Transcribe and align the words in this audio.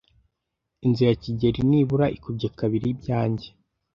Inzu 0.85 1.01
ya 1.09 1.15
kigeli 1.23 1.59
nibura 1.69 2.05
ikubye 2.17 2.47
kabiri 2.59 2.87
ibyanjye. 2.93 3.47